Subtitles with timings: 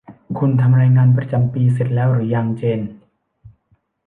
[0.37, 2.81] คุณทำรายงานประจำปีเสร็จแล้วหรือยังเจน